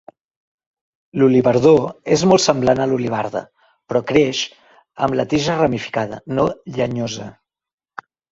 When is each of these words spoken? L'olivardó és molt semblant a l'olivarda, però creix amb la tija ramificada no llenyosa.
L'olivardó 1.21 1.73
és 2.15 2.23
molt 2.31 2.43
semblant 2.45 2.81
a 2.85 2.87
l'olivarda, 2.93 3.43
però 3.91 4.01
creix 4.13 4.41
amb 5.09 5.19
la 5.21 5.27
tija 5.35 5.59
ramificada 5.61 6.19
no 6.39 6.47
llenyosa. 6.79 7.29